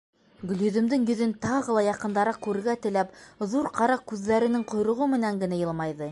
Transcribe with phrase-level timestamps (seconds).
[0.51, 3.13] Гөлйөҙөмдөң йөҙөн тағы ла яҡынданыраҡ күрергә теләп,
[3.51, 5.99] ҙур ҡара күҙҙәренең ҡойроғо менән генә йылмайҙы.